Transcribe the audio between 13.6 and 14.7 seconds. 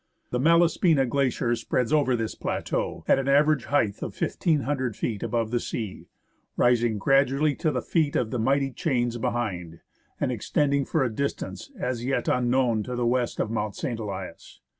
St. Elias.